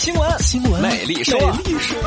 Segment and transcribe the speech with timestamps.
[0.00, 1.98] 新闻新闻美丽说，美丽说，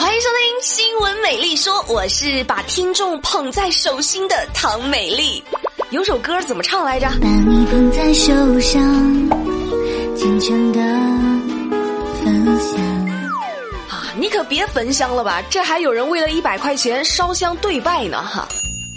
[0.00, 5.40] 欢迎收听《新闻美丽说》，我是把听众捧在手心的唐美丽。
[5.90, 7.06] 有首歌怎么唱来着？
[7.20, 8.82] 把你捧在手上，
[10.16, 10.80] 虔诚的
[12.24, 12.82] 分享。
[13.88, 18.48] 啊，你可别焚香了吧，这还有人为了一百块钱烧香对拜呢哈。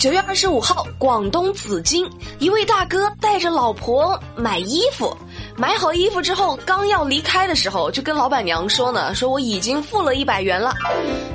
[0.01, 2.09] 九月二十五号，广东紫金
[2.39, 5.15] 一位大哥带着老婆买衣服，
[5.55, 10.73] 买好衣服之后，刚要离开的时候，就跟老板娘说呢，说我已经付了一百元了。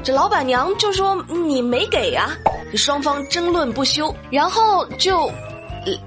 [0.03, 2.37] 这老板娘就说你没给啊，
[2.75, 5.31] 双方争论不休，然后就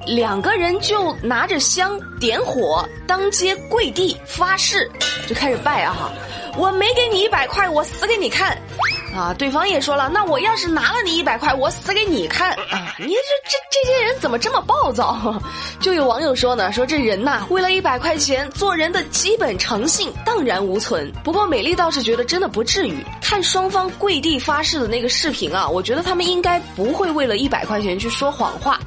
[0.06, 4.92] 两个人就拿着香点火，当街跪地发誓，
[5.30, 6.12] 就开始拜啊，
[6.58, 8.62] 我没给你一百块，我死给你看。
[9.16, 12.96] 啊，对方也说了，那我要是拿了你一百块，我死给你看啊！
[13.00, 15.42] 你这这这些人怎么这么暴躁？
[15.82, 21.12] 就有网友说呢，说这人呐，为了一百块钱，做人的基本诚信荡然无存。
[21.24, 23.04] 不过美丽倒是觉得真的不至于。
[23.22, 28.80] 看双方跪地发誓的那个视频啊，我觉得他们应该不会为了一百块钱去说谎话，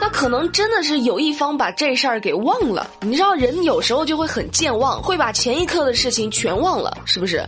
[0.00, 2.88] 那可能真的是有一方把这事儿给忘了。
[3.00, 7.44] 你知道，人有时候就会很健忘，会把前一刻的事情全忘了，是不是？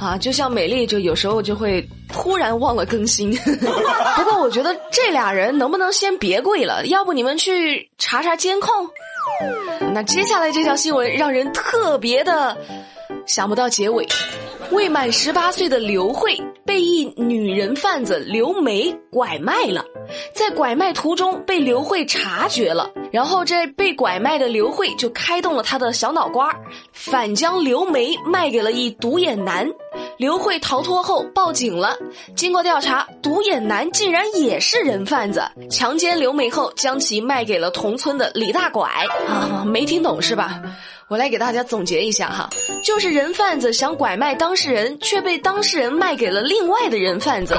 [0.00, 3.30] 啊，就像美丽，就有时候就会突然忘了更新。
[4.16, 6.86] 不过我觉得这俩人能不能先别跪了？
[6.86, 8.88] 要不你们去查查监控。
[9.92, 12.56] 那接下来这条新闻让人特别的
[13.26, 14.08] 想不到结尾。
[14.70, 19.84] 未满十八岁的刘慧被一女人贩子刘梅拐卖了，
[20.32, 26.54] 在拐卖途中被刘慧察觉了，然后这被拐卖的刘慧就开动了他的小脑瓜，
[26.92, 29.68] 反将刘梅卖给了一独眼男。
[30.20, 31.96] 刘慧逃脱后报警了，
[32.36, 38.86] 经过调查，独眼男竟然也是人贩子，强奸刘梅后将其卖给了同村的李大拐。
[39.26, 40.60] 啊，没听懂是吧？
[41.08, 42.50] 我来给大家总结一下哈，
[42.84, 47.54] 就是人贩子想拐卖当事人，却被当事人卖给了另外的人贩子。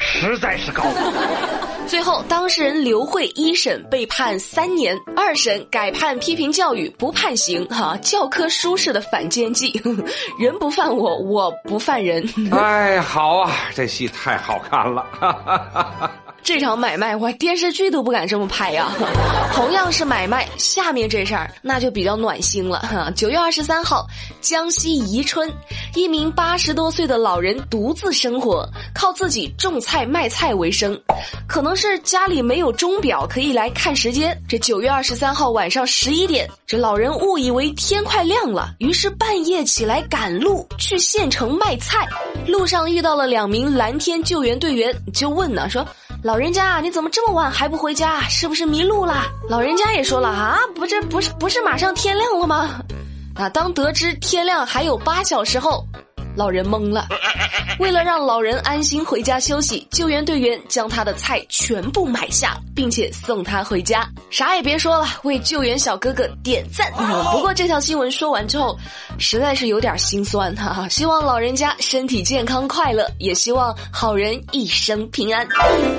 [0.00, 0.82] 高，实在是高。
[1.86, 7.66] 最后，当事人刘慧一审被判三年，二审改判批评教育，不判刑。
[7.66, 9.72] 哈，教科书式的反间计，
[10.38, 12.24] 人不犯我，我不犯人。
[12.52, 15.04] 哎，好啊，这戏太好看了。
[16.42, 18.90] 这场买卖，我电视剧都不敢这么拍呀！
[19.54, 22.80] 同样是买卖，下面这事儿那就比较暖心了。
[22.80, 24.06] 哈， 九月二十三号，
[24.40, 25.52] 江西宜春，
[25.94, 30.98] 一名八十多岁的老人独自生活，靠自己种菜卖菜为生。
[31.46, 34.36] 可能是家里没有钟表可以来看时间。
[34.48, 42.08] 这九月二十三号晚上十一点，这老人误以为天快亮了，于是半夜起来赶路去县城卖菜。
[42.46, 45.86] 路上遇到了两名蓝天救援队员，就问呢，说。
[46.22, 48.20] 老人家，你怎么这么晚还不回家？
[48.28, 49.24] 是不是迷路了？
[49.48, 52.82] 老人家也说了啊，不，这不是不是马上天亮了吗？
[53.34, 55.82] 啊，当得知天亮还有八小时后。
[56.36, 57.06] 老人懵了，
[57.78, 64.08] 为了让老人安心回家休息，救援队员将他的菜全部买下，并且送他回家。
[64.30, 66.90] 啥也别说了，为救援小哥哥点赞。
[67.32, 68.78] 不过这条新闻说完之后，
[69.18, 70.88] 实在是有点心酸哈。
[70.88, 75.46] 希望老人家身体健康快乐，也希望好人一生平安。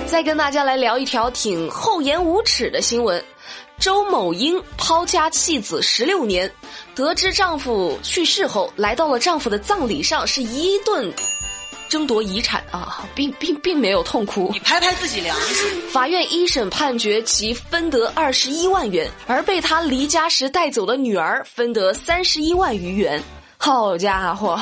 [0.07, 3.23] 再跟大家来聊一条挺厚颜无耻的新闻。
[3.79, 6.49] 周某英抛家弃子十六年，
[7.01, 11.11] 得知丈夫去世后，来到了丈夫的葬礼上，是一顿
[11.89, 14.51] 争夺遗产啊，并并并没有痛哭。
[14.53, 15.81] 你拍拍自己良心。
[15.89, 23.21] 法院一审判决其分得二十一万元，而被他离家时带走的女儿分得三十一万余元。
[23.57, 24.59] 好家伙！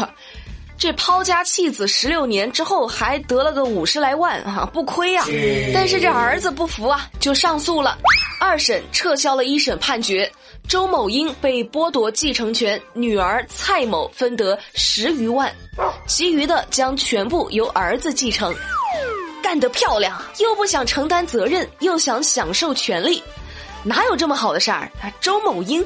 [0.78, 5.26] 这抛家弃子十六年之后，还得了个五十来万啊，不亏啊！
[5.74, 7.98] 但是这儿子不服啊，就上诉了。
[8.40, 10.32] 二审撤销了一审判决，
[10.70, 15.52] 周某英被剥夺继承权，女儿蔡某分得十余万，
[16.06, 18.54] 其余的将全部由儿子继承。
[19.42, 20.16] 干得漂亮！
[20.38, 23.24] 又不想承担责任，又想享受权利，
[23.84, 24.92] 哪有这么好的事儿？
[25.20, 25.84] 周某英，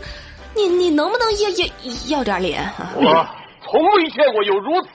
[0.53, 2.69] 你你能不能要要要点脸？
[2.95, 3.25] 我。
[3.65, 4.89] 从未见过有如此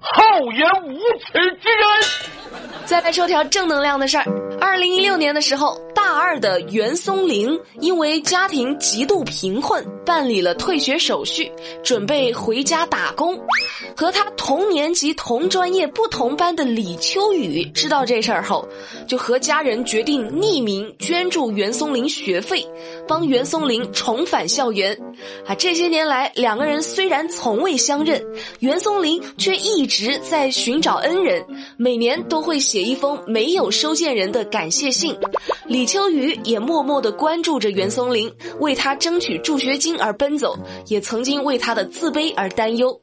[0.00, 1.32] 厚颜无耻
[1.62, 2.60] 之人。
[2.84, 4.24] 再来说条正能量的事儿。
[4.60, 11.50] 二零一六年的时候，大二的袁松林因为家庭极度贫困，办理了退学手续，
[11.82, 13.36] 准备回家打工。
[13.96, 18.68] 和他同年级、同专业、不同班的李秋雨知道这事儿后，
[19.08, 22.64] 就和家人决定匿名捐助袁松林学费，
[23.08, 24.96] 帮袁松林重返校园。
[25.44, 28.24] 啊，这些年来，两个人虽然从未相认，
[28.60, 31.44] 袁松林却一直在寻找恩人，
[31.76, 35.16] 每年都会写一封没有收件人的感谢信。
[35.68, 43.00] 李秋雨也默默地关注着袁松林，为他争取助学金而奔走，也曾经为他的自卑而担忧。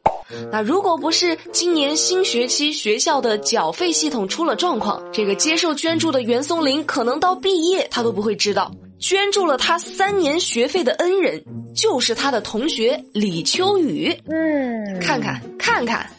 [0.51, 11.43] 那如果不是今年新学期学校的缴费系统出了状况，这个接受捐助的袁松林可能到毕业他都不会知道，捐助了他三年学费的恩人
[11.75, 14.15] 就是他的同学李秋雨。
[14.31, 16.09] 嗯，看看看看，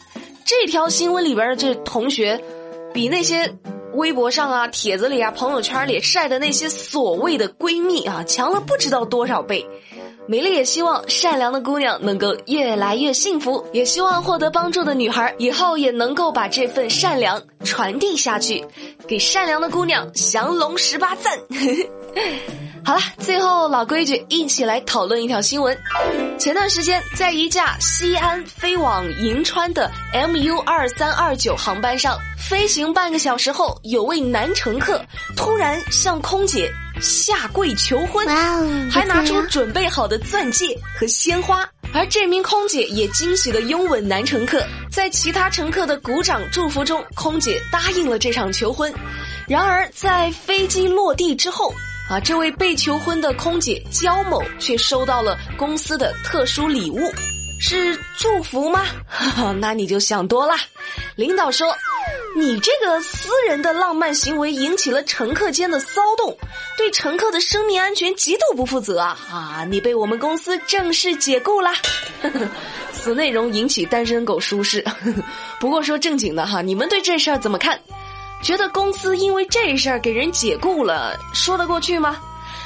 [0.45, 2.39] 这条新闻里边的这同学，
[2.93, 3.51] 比那些
[3.95, 9.65] 微博上啊、帖子里啊、朋友圈里晒的那些所谓的闺蜜啊，强了不知道多少倍。
[10.27, 18.65] 美丽也希望善良的姑娘能够越来越幸福，也希望获得帮助的女孩以后也能够把这份善良传递下去，
[19.07, 21.37] 给善良的姑娘降龙十八赞。
[22.85, 25.75] 好了，最后老规矩，一起来讨论一条新闻。
[26.37, 35.03] 前段时间，在一架西安飞往银川的 MU 二三二九航班上，飞行半个小时后，有位男乘客
[35.35, 36.71] 突然向空姐
[37.01, 38.27] 下跪求婚，
[38.91, 41.67] 还拿出准备好的钻戒和鲜花。
[41.91, 48.93] 而这名空姐也惊喜的拥吻男乘客，在其他乘客的鼓掌祝福中，空姐答应了这场求婚。
[49.47, 51.73] 然而，在飞机落地之后。
[52.09, 56.99] 啊，这位被求婚的空姐焦某却收到了公司的特殊礼物，
[57.59, 58.85] 是祝福吗？
[59.59, 60.55] 那你就想多啦。
[61.15, 61.75] 领导说，
[62.37, 66.37] 你这个私人的浪漫行为引起了乘客间的骚动，
[66.77, 69.17] 对乘客的生命安全极度不负责啊！
[69.31, 71.73] 啊，你被我们公司正式解雇啦。
[72.93, 74.85] 此内容引起单身狗舒适。
[75.59, 77.79] 不过说正经的哈，你们对这事儿怎么看？
[78.45, 82.15] 觉得公司因为这事儿给人解雇了，说得过去吗？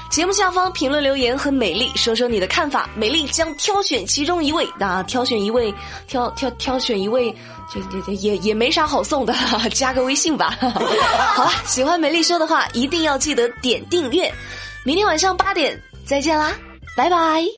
[0.09, 5.73] 节目下方评论留言和美丽说说你的看法，美丽将挑选其中一位，那挑选一位，
[6.05, 7.33] 挑挑挑选一位，
[7.73, 9.33] 这这这也也没啥好送的，
[9.73, 10.53] 加个微信吧。
[11.33, 14.29] 好了，喜欢美丽说的话，一定要记得点订阅。
[14.83, 16.51] 明天晚上八点再见啦，
[16.97, 17.49] 拜拜。